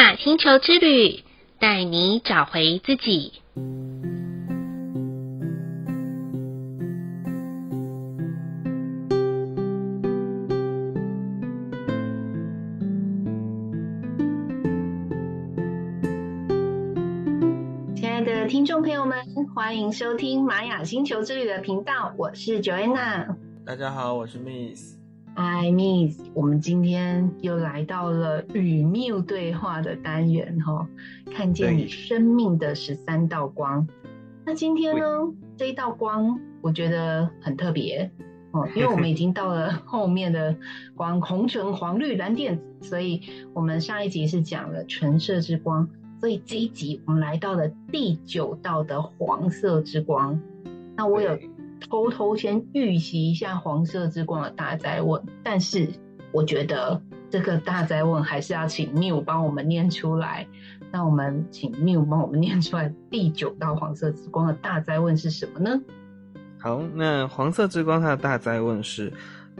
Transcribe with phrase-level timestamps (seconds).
[0.00, 1.22] 雅星球之旅，
[1.58, 3.34] 带你找回自己。
[17.94, 19.18] 亲爱的听众朋友们，
[19.54, 23.36] 欢迎收听玛雅星球之旅的频道，我是 Joanna。
[23.66, 24.99] 大家好，我是 Miss。
[25.42, 30.86] Hi Miss，我们今天又来到了与 Miu 对话的单元哈，
[31.32, 33.88] 看见你生命的十三道光。
[34.44, 35.02] 那今天呢，
[35.56, 38.10] 这一道光我觉得很特别
[38.50, 40.54] 哦，因为我们已经到了 后面的
[40.94, 43.22] 光红橙黄绿蓝靛紫，所以
[43.54, 45.88] 我们上一集是讲了橙色之光，
[46.20, 50.38] 所以这一集我们来到了第九道的黄色之光。
[50.94, 51.38] 那我有。
[51.88, 55.88] 偷偷先预习一下黄色之光的大哉问，但是
[56.32, 60.46] 我觉得这个大哉问还是要请 Miu 帮我们念出来。
[60.92, 65.80] 那我们请 Miu 帮我们念出来第九道黄色之光的大哉问是什么呢？
[66.58, 69.12] 好，那黄色之光它的大哉问是：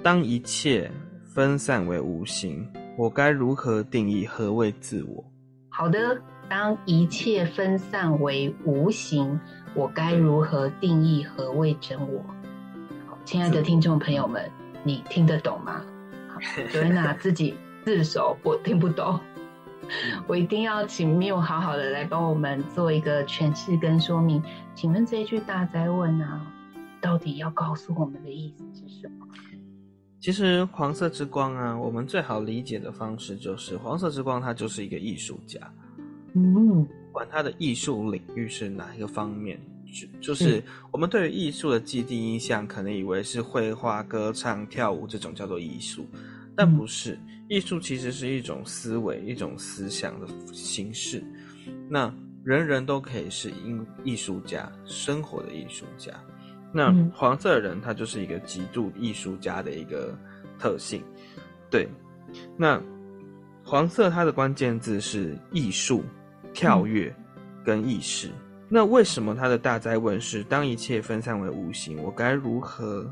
[0.02, 0.90] 当一切
[1.24, 2.66] 分散为无形，
[2.98, 5.24] 我该如何定义何谓自我？
[5.68, 9.38] 好的，当一切分散为无形。
[9.74, 12.24] 我该如何定义何谓真我？
[13.06, 14.50] 好，亲爱的听众朋友们，
[14.82, 15.82] 你听得懂吗？
[16.28, 16.40] 好，
[16.70, 17.54] 所以呢，自己
[17.84, 19.20] 自首，我听不懂，
[20.26, 24.42] 我一定要请 Miu 好好的来帮我们做一个诠释跟说明。
[24.74, 26.52] 请问这一句大灾问啊，
[27.00, 29.26] 到底要告诉我们的意思是什么？
[30.18, 35.60] 其实黄色之光啊，我们最好理解的方式就是黄色之光，它就是一个艺术家。
[36.34, 36.86] 嗯。
[37.10, 39.60] 不管他的艺术领域是哪一个方面，
[39.92, 46.06] 就就是我们对于艺术的既定印象，可能以为是绘画、歌唱、跳舞这种叫做艺术，
[46.54, 47.18] 但不是。
[47.48, 51.20] 艺术其实是一种思维、一种思想的形式。
[51.88, 52.14] 那
[52.44, 56.12] 人人都可以是艺艺术家，生活的艺术家。
[56.72, 60.16] 那黄色人他就是一个极度艺术家的一个
[60.60, 61.02] 特性。
[61.68, 61.88] 对，
[62.56, 62.80] 那
[63.64, 66.04] 黄色它的关键字是艺术。
[66.52, 67.14] 跳跃
[67.64, 68.32] 跟意识，嗯、
[68.68, 73.10] 那为什么他的大灾问是当一切分散为无形，我该如何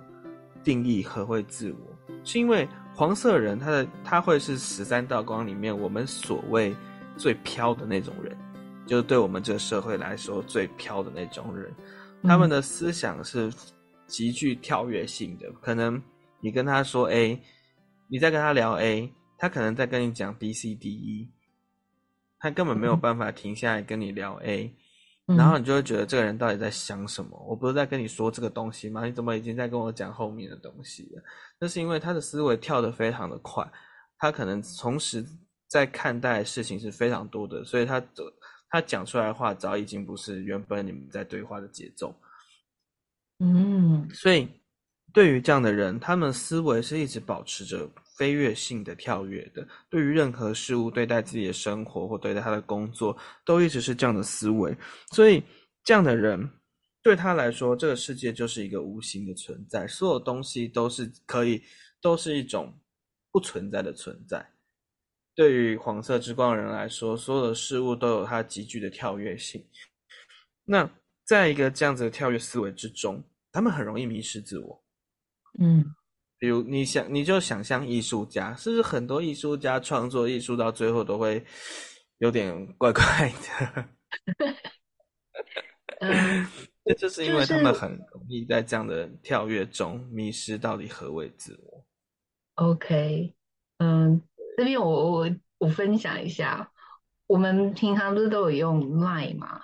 [0.62, 2.14] 定义何谓自我？
[2.24, 6.74] 是因为黄色人他的他会是十三道光里面我们所谓
[7.16, 8.36] 最飘的那种人，
[8.86, 11.72] 就是对我们这个社会来说最飘的那种人，
[12.24, 13.52] 他们的思想是
[14.06, 15.50] 极具跳跃性的。
[15.60, 16.00] 可能
[16.40, 17.40] 你跟他说 A，
[18.08, 21.30] 你在跟他聊 A，他可能在跟你讲 B、C、D、E。
[22.38, 24.74] 他根本没有办法停下来跟你聊 A，
[25.26, 27.38] 嗯，然后你就会觉得这个人到底在想什么？
[27.48, 29.04] 我不是在跟你说这个东西吗？
[29.04, 31.22] 你怎么已经在跟我讲后面的东西了？
[31.58, 33.68] 那是因为他的思维跳得非常的快，
[34.18, 35.24] 他可能同时
[35.68, 38.02] 在看待的事情是非常多的，所以他
[38.70, 42.14] 他讲出来的话早已经不是原本你们在对话的节奏。
[43.40, 44.48] 嗯，所以
[45.12, 47.88] 对于这样的人，他们思维是一直保持着。
[48.18, 54.76] 飞跃性的跳跃的，对于任何事物，对待自己的生活或对待他的工作，都一直是这样的思维。
[55.12, 55.40] 所以，
[55.84, 56.50] 这样的人
[57.00, 61.62] 对他来说，这个世界就是一个无形的存在，所有东西都是可以，
[62.02, 62.76] 都是一种
[63.30, 64.44] 不存在的存在。
[65.36, 69.64] 对于黄色之光人来说，所有的事物都有它极具的跳跃性。
[70.64, 70.90] 那
[71.24, 74.84] 在一个这样子的跳跃思维之中，他们很容易迷失自我。
[75.60, 75.94] 嗯。
[76.40, 81.44] 比如你想，你就想象艺术家，是不是很多艺术家创作艺术到最后都会
[82.18, 83.88] 有点怪怪的？
[85.98, 86.46] 嗯
[86.86, 91.84] 这就是因为他们很容易在这样的跳跃中迷失到底何为自我。
[92.54, 93.34] OK，
[93.78, 94.22] 嗯，
[94.56, 96.70] 这边我我我分享一下，
[97.26, 99.60] 我们平常不是都有用 Line 嘛？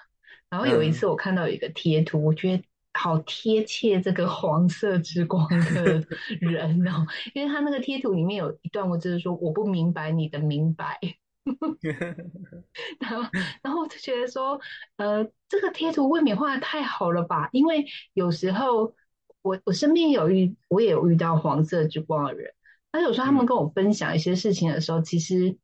[0.51, 2.65] 然后有一次我看到有一个贴图，我觉得。
[3.05, 6.03] 好贴切这个黄色之光的
[6.41, 10.99] 人哦，因为他那个贴图里面有一段，我就是说我不明白你的明白，
[12.99, 13.29] 然后
[13.63, 14.59] 然后我就觉得说，
[14.97, 17.51] 呃，这个贴图未免画的太好了吧？
[17.53, 17.85] 因为
[18.15, 18.95] 有时候
[19.43, 22.55] 我我身边有遇，我也有遇到黄色之光的人，
[22.91, 25.59] 那有时候他们跟我分享一些事情的时候，其实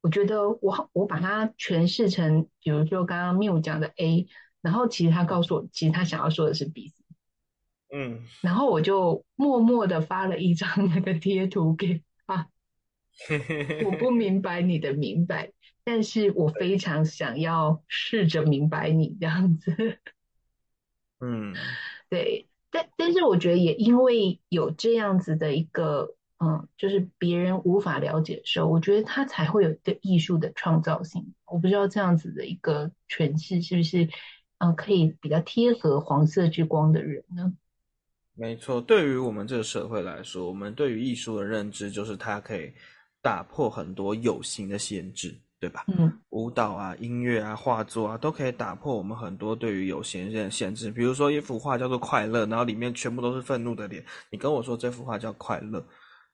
[0.00, 4.26] 我觉得我我把它诠释成，比如说刚刚 Miu 讲的 A。
[4.62, 6.92] 然后其实他告诉我，其实他想要说的是 B，
[7.94, 12.48] 嗯，然后我就默默的发了一张那个贴图给他。
[13.86, 15.52] 我不明白你的明白，
[15.84, 19.98] 但是我非常想要试着明白你这样子。
[21.20, 21.54] 嗯，
[22.10, 31.32] 对，但但是我觉得也因为有这样子的一个嗯，就是别人无法了解的时候，我觉得他才会有一个艺术的创造性。
[31.46, 34.10] 我不知道这样子的一个诠释是不是，
[34.58, 37.52] 嗯，可以比较贴合黄色之光的人呢？
[38.34, 42.72] 没错，对于我们这个社会来说，我们对于艺术的认知就是它可以
[43.22, 45.40] 打破很多有形的限制。
[45.58, 45.86] 对吧？
[45.88, 50.90] 嗯，舞蹈啊、音乐啊、画作啊，都可以打破我们很多对于有形的限制。
[50.90, 54.04] 比如说一幅画叫做《快乐》，然后里面全部都是愤怒的脸。
[54.30, 55.84] 你跟我说这幅画叫快乐，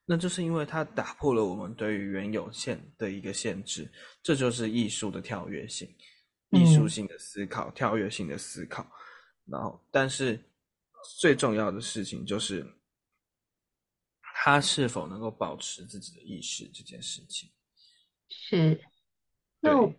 [0.04, 3.88] 那就是因为它打破了我们对于原有限的一个限制。
[4.24, 5.88] 这就是艺术的跳跃性，
[6.52, 8.86] 艺术性的思考，嗯、跳跃性的思考。
[9.46, 10.48] 然后，但是
[11.18, 12.64] 最重要的事情就是，
[14.20, 17.50] 他是否能够保持自己的意识这件事情。
[18.28, 18.80] 是。
[19.60, 19.94] 那我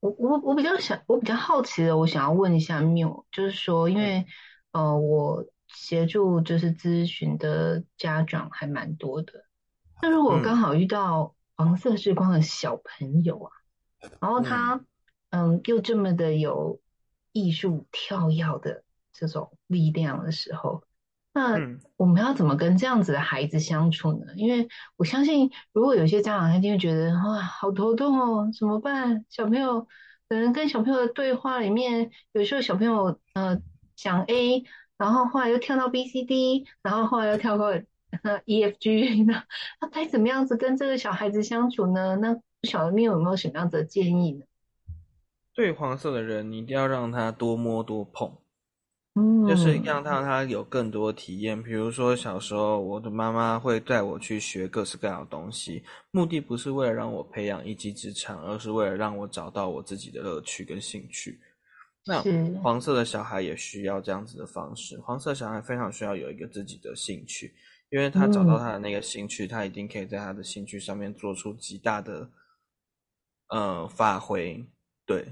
[0.00, 4.26] 我我比较想，我比较好奇的，我想要问一下缪，就是说，因为
[4.72, 9.46] 呃，我协助就是咨询的家长还蛮多的，
[10.02, 13.52] 那如果刚好遇到黄色之光的小朋友啊，
[14.20, 14.84] 然后他
[15.32, 16.80] 嗯又这么的有
[17.32, 20.84] 艺术跳跃的这种力量的时候。
[21.34, 21.58] 那
[21.96, 24.34] 我们要怎么跟这样子的孩子相处呢？
[24.36, 29.24] 因为我相信，如果有些家长他就会觉得哇，好头痛哦，怎么办？
[29.30, 29.88] 小朋友
[30.28, 33.58] 可能跟小朋友的对话里面，有时候小朋友呃
[33.96, 34.62] 讲 A，
[34.98, 37.72] 然后后来又跳到 B C D，然后后来又跳过
[38.44, 39.46] E F G，那
[39.80, 42.14] 那该怎么样子跟这个小孩子相处呢？
[42.16, 44.44] 那不晓得缪有没有什么样子的建议呢？
[45.54, 48.38] 对黄色的人，你一定要让他多摸多碰。
[49.14, 61.38] 嗯，就是让他他有更多体验，比如说小时候我的妈妈会带我去学各式各样的东西，目的不是为了让我培养一技之长，而是为了让我找到我自己的乐趣跟兴趣。
[62.06, 62.22] 那
[62.62, 67.54] 黄色的小孩也需要这样子的方式，黄色小孩非常需要有一个自己的兴趣，
[67.90, 72.30] 因为他找到他的那个兴趣，他一定可以在他的兴趣上面做出极大的
[73.48, 74.64] 呃发挥。
[75.04, 75.26] 对，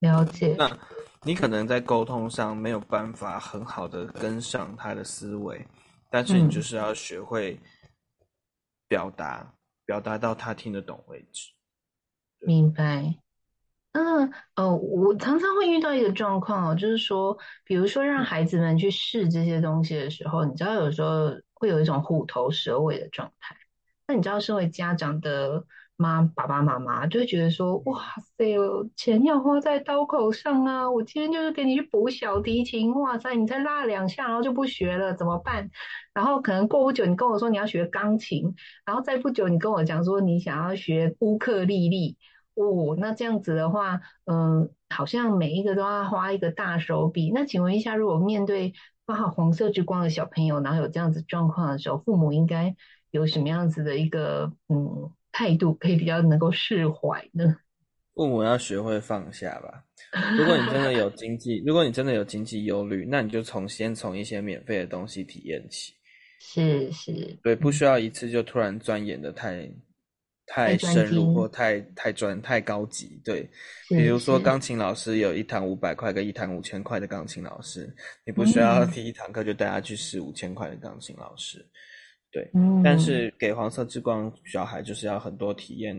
[0.00, 0.54] 了解。
[0.58, 0.78] 那。
[1.24, 5.66] 你可能在沟通上没有办法很好的跟上他的思维，
[6.08, 7.58] 但是你就是要学会
[8.86, 9.52] 表达，嗯、
[9.84, 11.50] 表达到他听得懂为止。
[12.38, 13.18] 明白。
[13.92, 23.56] 嗯，哦，我常常会遇到一个状况哦，就是说，比如说让孩子们去试这些东西的时候，你知道有时候会有一种虎头蛇尾的状态。
[24.06, 25.64] 那你知道，身为家长的。
[25.98, 28.00] 妈，爸爸妈妈就会觉得说，哇
[28.36, 28.56] 塞，
[28.94, 30.88] 钱要花在刀口上啊！
[30.88, 35.68] 我今天就是给你去补小提琴，哇塞，你再拉两下，然后就不学了，怎么办？
[36.14, 38.54] 然后可能过不久，你跟我说你要学钢琴，
[38.86, 42.16] 然后再不久，你跟我讲说你想要学乌克丽丽，
[42.54, 47.32] 哦，那这样子的话，嗯，好像每一个都要花一个大手笔。
[47.34, 48.72] 那请问一下，如果面对
[49.04, 52.76] 刚好黄色之光的小朋友，然后有这样子状况的时候，父母应该
[53.10, 55.10] 有什么样子的一个嗯？
[55.38, 57.56] 态度可以比较能够释怀呢？
[58.12, 59.84] 父母要学会放下吧。
[60.36, 65.94] 如果你真的有经济， 如果你真的有经济忧虑，那你就从先从一些免费的东西体验起。
[66.40, 69.70] 是是，对，不需要一次就突然钻研的太
[70.44, 73.20] 太深入或太太专太高级。
[73.24, 73.48] 对，
[73.88, 77.88] 比如说钢琴老师有一堂五百块跟一堂五千块的钢琴老师，
[78.26, 81.64] 你不需要第一堂课就带他去试五千块的钢琴老师。
[82.30, 82.50] 对，
[82.84, 85.96] 但是给黄色之光小孩就是要很多体验，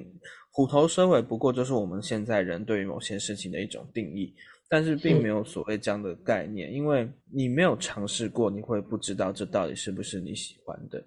[0.51, 4.31] 虎头蛇尾不过就是我们现在人对于某些事情的一种定义，
[4.67, 11.03] 但是并没有所谓这样的概念，因为你没有尝试过，你会不知道这到底是不是你喜欢的。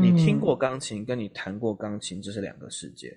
[0.00, 3.12] 你听过钢琴，跟你弹过钢琴，这是两个世界。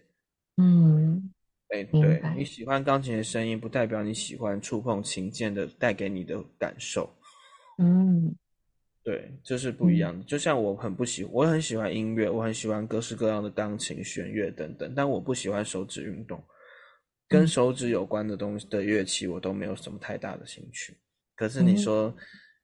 [0.58, 1.32] 嗯，
[1.70, 7.08] 哎，对，你喜欢钢琴的声音，不代表你喜欢触碰琴键的带给你的感受。
[7.78, 8.36] 嗯。
[9.06, 10.26] 对，这是不一样的。
[10.26, 16.44] 就像我很不喜，我很喜欢音乐，我很喜欢各式各样的钢琴、弦乐等等，但我不喜欢手指运动，
[17.28, 20.98] 跟手指有关的东西的乐器，我都没有什么太大的兴趣。
[21.36, 22.12] 可是你说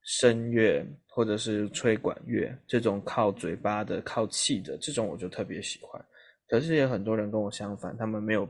[0.03, 6.03] 声乐或者是吹管乐这种靠嘴巴的、靠气的这种，我就特别喜欢。
[6.47, 8.49] 可是也很多人跟我相反，他们没有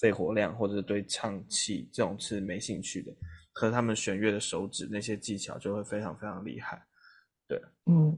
[0.00, 3.12] 肺活量或者对唱气这种是没兴趣的，
[3.52, 6.84] 可是他们弦乐的手指那些技巧就会非常非常厉害。
[7.50, 8.16] 对，嗯，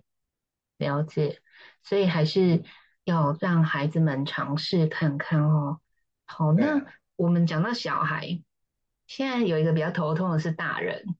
[0.76, 1.40] 了解，
[1.82, 2.62] 所以还是
[3.04, 5.80] 要让孩子们尝试看看哦。
[6.26, 6.84] 好，那
[7.16, 8.42] 我们讲到小孩，
[9.06, 11.16] 现在有一个比较头痛的是大人。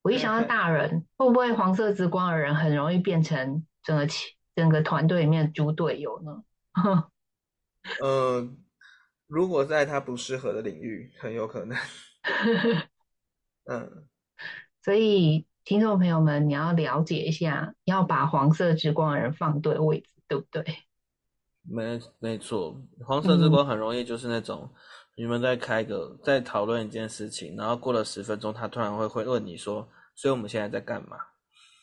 [0.00, 4.06] 我一想到大人，会不会黄色之光的人很容易变成整个
[4.54, 6.42] 整个团队里面的猪队友呢？
[8.00, 8.56] 呃，
[9.26, 11.76] 如果在他不适合的领域，很有可能。
[13.68, 14.08] 嗯，
[14.82, 15.46] 所以。
[15.70, 20.64] 听众朋友们，你要了解一下，要把黄色之光的人放对位置，对不对？
[21.62, 24.74] 没没错，黄色之光很容易就是那种，嗯、
[25.18, 31.16] 你们在开个在讨论一件事情，然后过了十分钟，他突然会会问你说，所以我们现在在干嘛？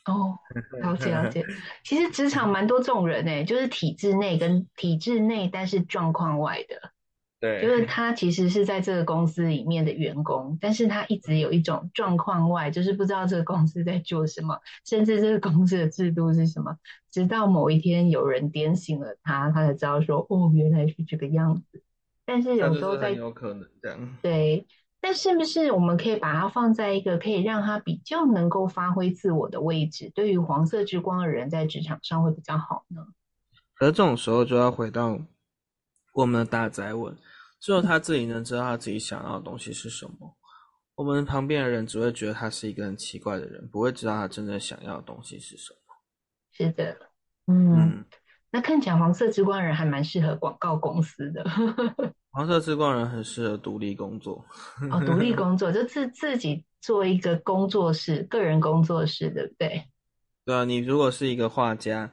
[0.04, 0.38] 哦，
[0.82, 1.46] 了解了解。
[1.86, 6.92] 其实职场蛮多这种人诶，就是体制内跟体制内，但是状况外的。
[7.40, 16.78] 对，就是他其实是在这个公司里面的员工，但是他一直有一种状况外，就是不知道这个公司在做什么，甚至这个公司的制度是什么。
[17.12, 21.84] 直到某一天有人点醒了他，他才知道说，哦，原来是这个样子。
[22.26, 24.18] 但是有时候在有可能这样。
[24.24, 24.66] 对，
[25.00, 30.12] 但是不是我们可以把它放在一个可以让他比较能够发挥自我的位置？
[30.16, 33.06] 对于黄色之光的人，在职场上会比较好呢？
[33.80, 35.20] 而这种时候就要回到。
[36.18, 37.16] 我们的大宅问，
[37.60, 40.36] 只有他自己能知道他自己想要的东西是什么。
[40.96, 45.80] 我们旁边的人只会觉得他是一个很奇怪的人，不会知道他真正想要的东西是什么。
[46.54, 46.98] 是的，
[47.46, 48.06] 嗯，嗯，
[48.50, 51.46] 那看起来黄色之光人还蛮适合广告公司的。
[52.34, 54.44] 黄色之光人很适合独立工作。
[54.90, 59.84] 哦，独立工作 就自自己做一个工作室，个人工作室，对不对？
[60.46, 62.12] 对啊，你如果是一个画家，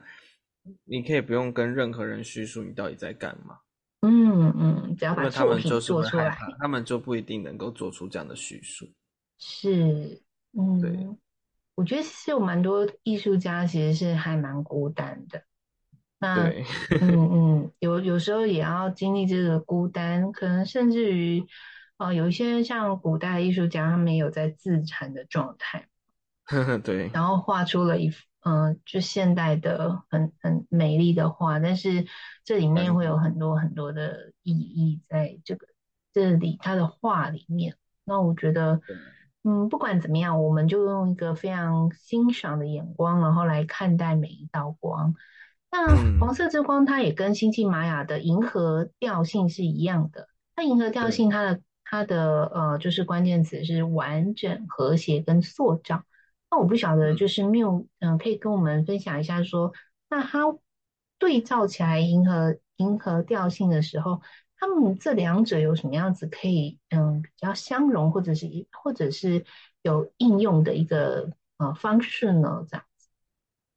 [0.83, 3.61] 你可以不用跟任何人叙述你到底在干嘛。
[4.05, 8.87] 嗯嗯，只要把作品做出来，他们就不一定能够做出这样的叙述。
[9.37, 10.21] 是，
[10.57, 11.07] 嗯，对，
[11.75, 15.43] 我觉得是有蛮多艺术家其实是还蛮孤单的。
[16.19, 16.49] 那，
[17.01, 17.29] 嗯
[17.61, 21.45] 嗯，有有时候也要经历这个孤单，可能甚至于，
[22.15, 25.87] 有一些像古代艺术家，他们有在自残的状态。
[26.83, 28.17] 对，然后画出了一幅。
[28.19, 32.05] 嗯、呃，就现代的很很美丽的画，但是
[32.43, 35.65] 这里面会有很多很多的意义在这个
[36.13, 37.75] 这里他的画里面。
[38.03, 38.81] 那我觉得，
[39.43, 45.15] 嗯，不管怎么样，我们就用一个非常欣赏的眼光，然后来看待每一道光。
[45.71, 45.87] 那
[46.19, 50.27] 黄色之光，它也跟星际玛雅的银河调性是一样的。
[50.55, 56.03] 那银河调性它的它的呃，就是关键词是完整、和谐跟塑造。
[56.51, 59.73] 那我不晓得，就是缪，嗯、呃，可以跟我们分享一下说，说
[60.09, 60.41] 那它
[61.17, 64.21] 对照起来银河银河调性的时候，
[64.57, 69.45] 他们这两者有什么样子可以，嗯，比较相容，或者是或者是
[69.81, 72.65] 有应用的一个呃方式呢？
[72.69, 73.09] 这样子，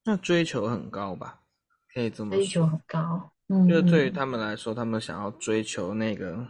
[0.05, 1.41] 那追求很高吧？
[1.93, 6.47] 可以这么说，追求很高，嗯，就是对于他们来说，他们想要追求那个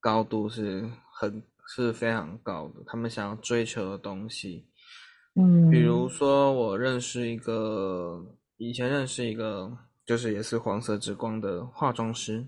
[0.00, 4.66] 高度是很是非常高的，他们想要追求的东西。
[5.38, 8.24] 嗯，比如说，我认识一个，
[8.56, 9.70] 以前认识一个，
[10.06, 12.38] 就是也是黄色之光的化妆师，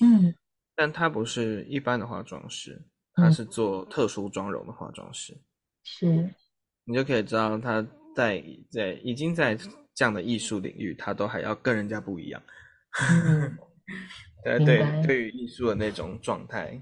[0.00, 0.34] 嗯，
[0.74, 5.36] 但他不是一般的化妆师，他是做特殊妆容的化妆师，
[5.84, 6.34] 是，
[6.84, 7.86] 你就可以知道他
[8.16, 9.54] 在在已经在
[9.94, 12.42] 这样的艺术领域，他都还要跟人家不一样，
[13.26, 13.58] 嗯，
[14.42, 16.80] 对对，对于艺术的那种状态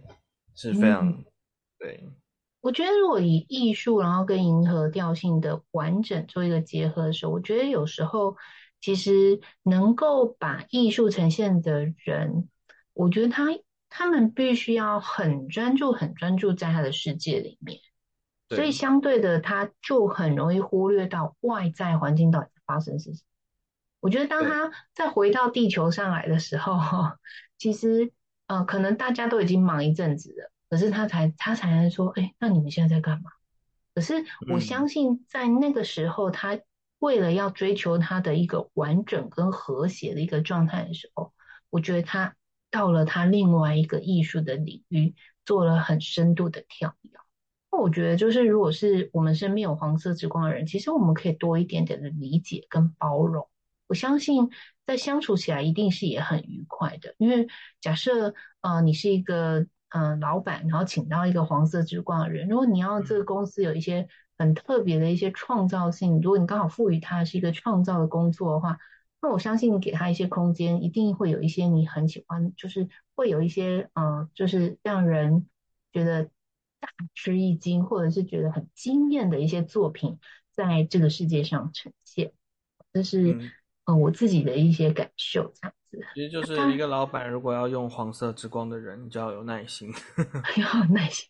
[0.54, 1.24] 是非常、嗯、
[1.80, 2.08] 对。
[2.66, 8.36] 我觉得，如果以艺术，然后跟银河调性的完整做一个结合的时候，我觉得有时候
[8.80, 12.48] 其实能够把艺术呈现的人，
[12.92, 13.44] 我觉得他
[13.88, 17.78] 他们必须要很专注、很专注在他的世界里面，
[18.48, 23.24] 所以相对的，他就很容易忽略到外在环境到底发生事情。
[24.00, 26.76] 我觉得，当他再回到地球上来的时候，
[27.58, 28.10] 其实
[28.48, 30.50] 呃，可能大家都已经忙一阵子了。
[30.68, 33.30] 可是他才他才能说，哎、欸，那你们现在在干嘛？
[33.94, 34.14] 可是
[34.52, 36.60] 我相信，在那个时候，他
[36.98, 41.32] 为了要追求他的一个完整跟和谐的一个状态的时候，
[41.70, 42.36] 我觉得他
[42.70, 45.14] 到了他另外一个艺术的领域，
[45.46, 47.10] 做了很深度的跳跃。
[47.70, 53.48] 那我觉得，就是如果是我们身边有黄色之光的人，其实我们可以多一点点的理解跟包容。
[53.86, 54.50] 我相信，
[54.84, 57.14] 在相处起来一定是也很愉快的。
[57.16, 57.46] 因为
[57.80, 59.66] 假设，呃，你是一个。
[59.88, 62.48] 嗯，老板，然后请到一个黄色之光的人。
[62.48, 68.78] 如果你要这个公司有一些很特别的一些创造性，如果你刚好赋予他是一个创造的工作的话，
[69.22, 75.46] 那我相信你给他一些空间，一定会有一些你很喜欢，就是会有一些嗯，就是让人
[75.92, 76.24] 觉得
[76.80, 80.18] 大吃一惊，或者是觉得很惊艳的一些作品
[80.52, 82.32] 在这个世界上呈现。
[82.92, 83.52] 这是
[83.86, 85.98] 嗯，嗯，我自己的一些感受，这样子。
[86.14, 89.92] 其实就是一个老板，如果要用黄色之光的人，你就要有耐心，
[90.58, 91.28] 要有耐心。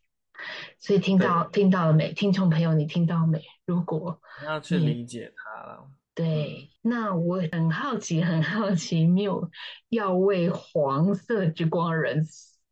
[0.79, 3.43] 所以听到听到了没，听众朋友，你听到没？
[3.65, 9.51] 如果你要去理解他了，对，嗯、那我很好奇，很好奇，缪
[9.89, 12.27] 要为黄色之光人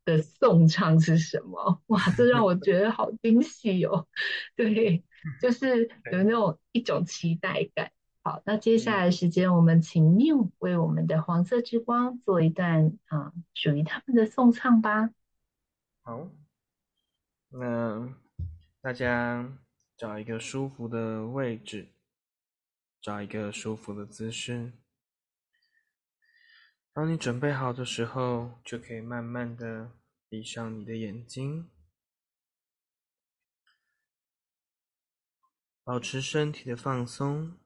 [0.05, 1.81] 的颂唱是什么？
[1.87, 4.07] 哇，这让我觉得好惊喜哦！
[4.55, 5.03] 对，
[5.41, 7.91] 就是有那种一种期待感。
[8.27, 15.11] 好，那接下来时间，我们请 Miu 为我们的黄色之光做一段啊属于他们的颂唱吧。
[16.01, 16.31] 好，
[17.51, 18.15] 那
[18.81, 19.59] 大家
[19.99, 21.93] 找一个舒服的位置，
[23.03, 24.73] 找一个舒服的姿势。
[26.95, 29.93] 当你准备好的时候，就可以慢慢的
[30.31, 31.69] 闭上你的眼睛。
[35.83, 37.59] 保持身体的放松，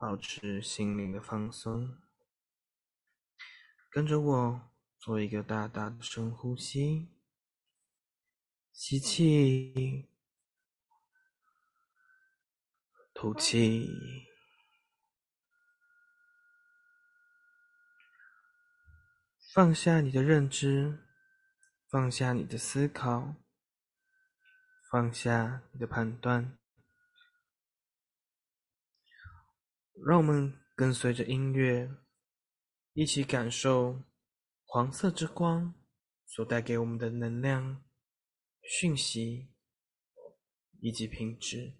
[0.00, 1.98] 保持心灵的放松。
[3.90, 7.10] 跟着我做一个大大的深呼吸，
[8.72, 10.08] 吸气，
[13.12, 13.90] 吐气，
[19.52, 21.06] 放下你的认知，
[21.90, 23.34] 放下你的思考。
[24.90, 26.58] 放下你的判断，
[30.06, 31.90] 让我们跟随着音乐，
[32.94, 34.02] 一起感受
[34.64, 35.74] 黄色之光
[36.26, 37.84] 所带给我们的能量、
[38.62, 39.50] 讯息
[40.80, 41.79] 以及品质。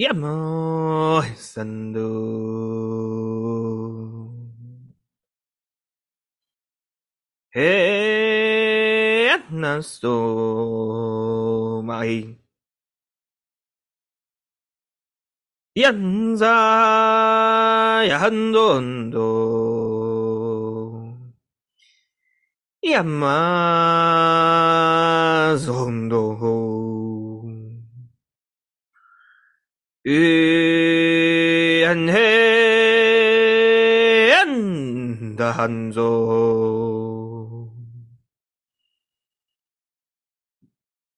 [0.00, 2.00] 呀嘛三度，
[7.52, 12.34] 嘿呀那索玛伊，
[15.74, 15.92] 呀
[16.38, 16.46] 在
[18.06, 21.14] 呀很多很多，
[22.80, 23.02] 呀
[30.00, 30.02] 嘛很多。
[30.02, 36.00] 雨很黑暗的喊着，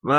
[0.01, 0.19] 慢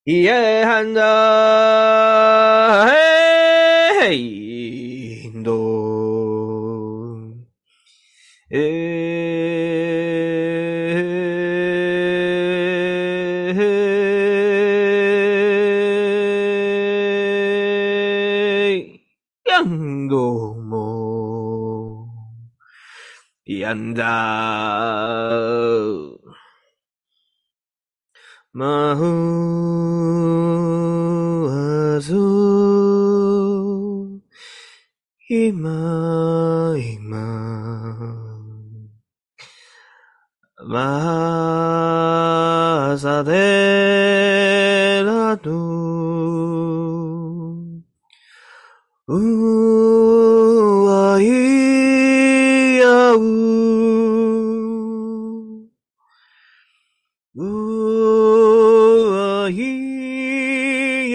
[0.06, 1.02] 也喊着。
[23.66, 24.04] 现在，
[28.52, 28.94] 马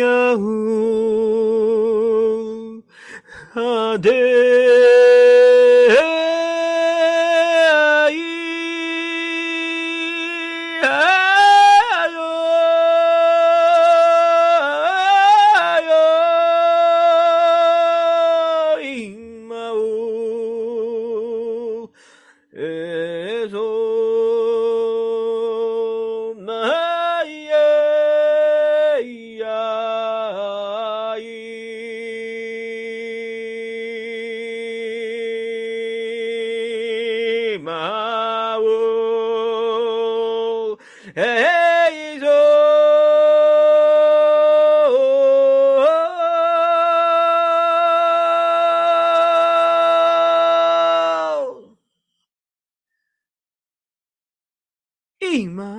[0.00, 0.50] Eliyahu
[3.54, 4.69] Hadesh.
[55.32, 55.74] אמא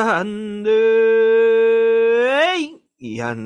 [3.17, 3.41] 얀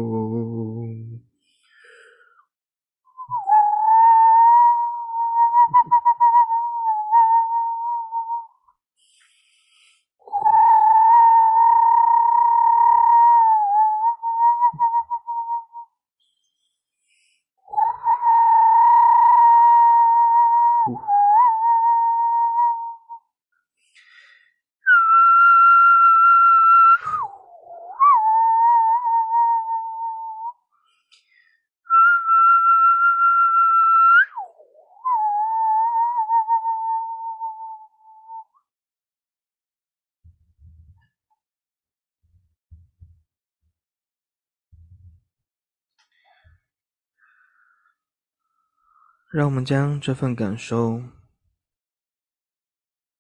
[49.34, 51.02] 让我们将这份感受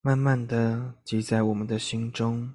[0.01, 2.53] 慢慢的记在我们的心中，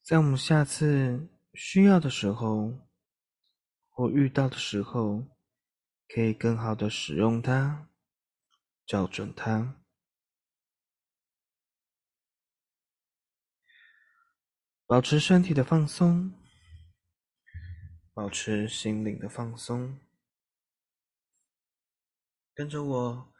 [0.00, 2.72] 在我们下次需要的时候
[3.90, 5.26] 或遇到的时候，
[6.06, 7.88] 可以更好的使用它，
[8.86, 9.82] 校准它。
[14.86, 16.32] 保持身体的放松，
[18.14, 20.05] 保持心灵的放松。
[22.56, 23.34] 跟着我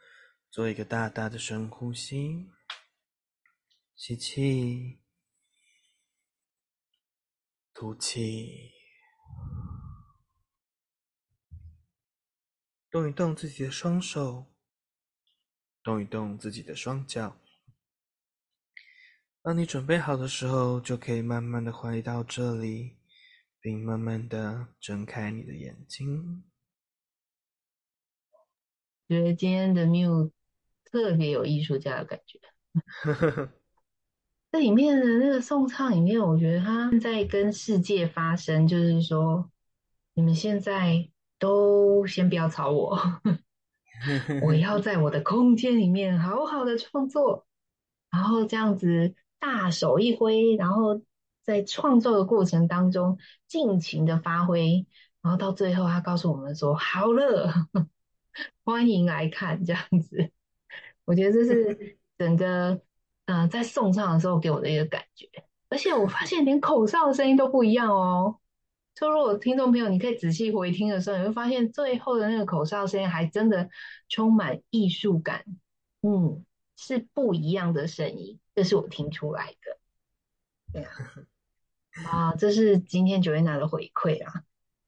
[0.51, 2.51] 做一个大大的深呼吸，
[3.95, 4.99] 吸气，
[7.73, 8.73] 吐气，
[12.91, 14.53] 动一动自己的双手，
[15.81, 17.41] 动一动自己的双脚。
[19.41, 22.99] 当你准备好的时候，就可以慢慢的回到这里，
[23.59, 26.43] 并慢慢的睁开你的眼睛。
[29.07, 30.31] 觉得今天的 Miu
[30.85, 32.39] 特别有艺术家的感觉。
[34.51, 39.49] 这里面的那个颂唱里面，我觉得他在跟世界发声，就是说，
[40.13, 42.97] 你们现在都先不要吵我，
[44.43, 47.45] 我要在我的空间里面好好的创作，
[48.09, 51.01] 然后这样子大手一挥，然后
[51.43, 53.17] 在创作的过程当中
[53.47, 54.85] 尽情的发挥，
[55.21, 57.53] 然后到最后他告诉我们说：“好了。”
[58.63, 60.31] 欢迎来看这样子，
[61.05, 62.71] 我觉得这是 整个
[63.25, 65.27] 嗯、呃，在送唱的时候给我的一个感觉，
[65.69, 68.39] 而且我发现连口哨的声音都不一样哦。
[68.93, 73.69] 就如果听众朋友你可以仔细回听的时候，你会发现最后的那个口哨声音还真的
[74.09, 75.45] 充满艺术感，
[76.01, 76.43] 嗯，
[76.75, 79.77] 是不一样的声音，这是我听出来的。
[80.73, 80.91] 对啊，
[82.09, 84.43] 啊，这是今天 Joanna 的回馈啊。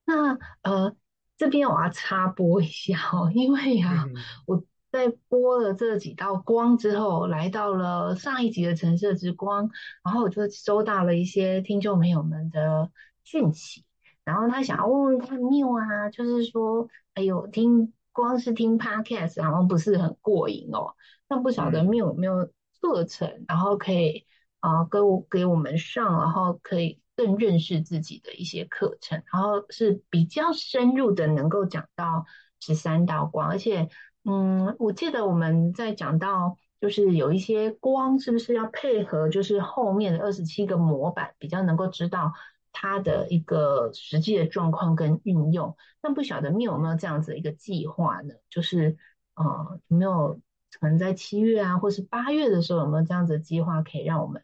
[0.06, 0.96] 那呃。
[1.40, 4.06] 这边我要插播一下哦， 因为呀，
[4.46, 9.72] 我在播了这几道光之后，来到了上一集的橙色之光，
[10.04, 12.92] 然后我就收到了一些听众朋友们的
[13.24, 13.86] 讯息，
[14.26, 20.94] 然后他想要问问看 Miu 啊，就是说，哎呦，听光是听 Podcast 好像不是很过瘾哦，
[21.30, 24.26] 那不晓得 Miu 有没有课程，然后可以
[24.60, 27.02] 啊，给我给我们上，然后可以。
[27.20, 32.26] 更认识自己的一些课程，然后是比较深入的，能够讲到
[32.62, 33.50] 十三道光。
[33.50, 33.90] 而且，
[34.24, 42.32] 嗯，我记得我们在讲到，就是有一些光是不是要配合，就是后面的二十七个模板，比较能够知道
[42.72, 45.76] 它的一个实际的状况跟运用。
[46.02, 48.34] 那不晓得 Miu 有没有这样子一个计划呢？
[48.50, 48.96] 就是，
[49.36, 50.40] 呃，有没有
[50.80, 54.42] 可能在七月啊，或是八月的时候，有没有这样子的计划可以让我们？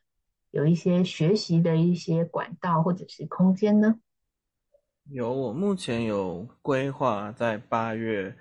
[0.55, 3.99] 有一些学习的一些管道或者是空间呢？
[5.11, 8.33] 有，我目前有规划在八月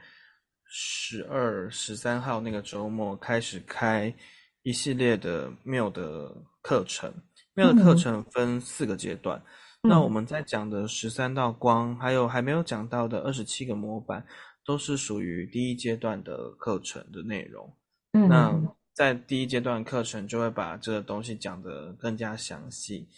[0.64, 4.14] 十二、十三号那个周末开始开
[4.62, 7.12] 一系列的 Miu 的课程。
[7.56, 9.42] Miu 的课程分四个阶段。
[9.82, 14.24] 嗯、那我们在讲的十三道光，还有还没有讲到的二十七个模板，
[14.64, 17.76] 都是属于第一阶段的课程的内容。
[18.12, 18.76] 嗯，那。
[18.94, 23.08] 在第一阶段课程就会把这个东西讲得更加详细，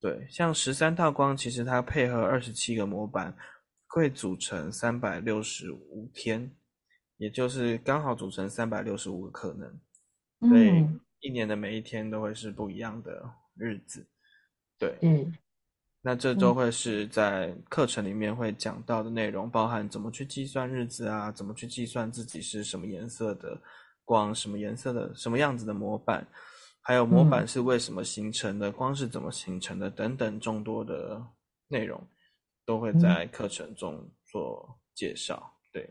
[0.00, 3.36] 对，像十三套光，其实它配合二十七个模板，
[3.88, 6.48] 会组成三百六十五天，
[7.16, 9.68] 也就是刚好组成三百六十五个可能，
[10.48, 10.86] 所以，
[11.18, 14.06] 一年的每一天都会是不一样的日子。
[14.78, 15.34] 对，嗯，
[16.02, 23.60] 那这周会是在课程里面会讲到的内容，包含怎么去计算日子啊，怎么去计算自己是什么颜色的
[24.06, 26.26] 光，什么颜色的什么样子的模板，
[26.80, 31.22] 还有模板是为什么形成的，光是怎么形成的等等众多的
[31.68, 32.02] 内容，
[32.64, 35.52] 都会在课程中做介绍。
[35.70, 35.90] 对。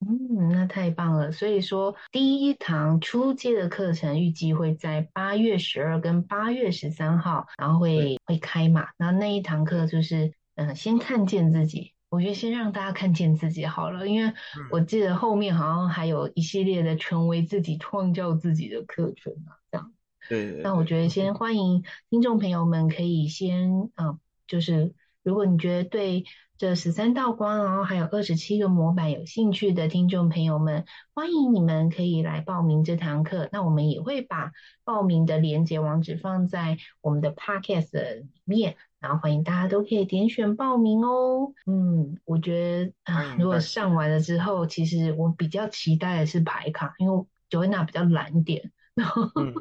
[0.00, 1.32] 嗯，那太棒了。
[1.32, 8.86] 所以说，第一堂初阶的课程预计会在八月十二跟八月十三号，然后会会开嘛。
[8.96, 11.94] 然后那一堂课就是，嗯、呃，先看见自己。
[12.08, 14.32] 我觉得先让大家看见自己好了，因为
[14.70, 19.92] 我记得后面好像还有一系列的成为自己、创造自己的课程啊，这样。
[20.28, 20.62] 对，对，对。
[20.62, 26.24] 那我觉得先欢迎听众朋友们可以先，嗯、呃，就是如果你觉得对。
[26.58, 33.48] 这十三道光，然后还有二十七个模板，有兴趣的听众朋友们，欢迎你们可以来报名这堂课。
[33.52, 34.50] 那我们也会把
[34.82, 41.52] 报名的链接网址放在我们的 podcast 里面，然后欢迎大家都可以点选报名哦。
[41.66, 49.30] 嗯，我觉得啊，如果上完了之后，其实我比较期待的是牌卡，因为 Joanna 比较懒点，然后。
[49.36, 49.54] 嗯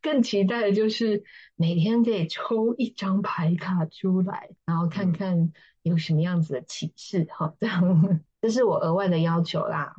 [0.00, 1.22] 更期待的就是
[1.54, 9.94] 每天可以抽一张牌卡出来，然后看看有什么样子的启示哈，这样 这是我额外的要求啦。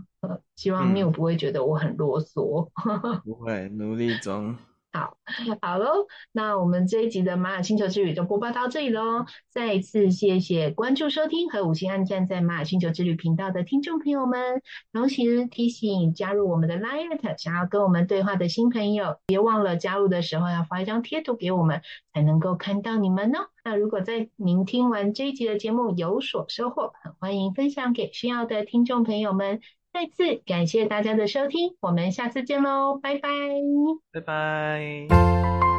[0.55, 2.67] 希望 Miu 不会觉得我很啰嗦。
[3.23, 4.57] 不会，努力中。
[4.93, 5.15] 好，
[5.61, 9.25] 好喽，那我们这一集的玛雅星球之旅就播报到这里喽。
[9.49, 14.61] 再一次谢谢关注、收听和五星按赞在玛雅星球之旅频道的听众朋友们。
[14.91, 21.81] 同时提醒加入我们的 LINE，想要跟我们对话的新朋友，别忘了加入的时候要发一张贴图给我们，
[22.13, 23.47] 才能够看到你们哦。
[23.63, 29.61] 那如果在您听完这一集的节目有所收获，很欢迎分享给需要的听众朋友们。
[29.93, 33.29] 再次感谢大家的收听，我们下次见喽，拜拜，
[34.13, 35.70] 拜拜。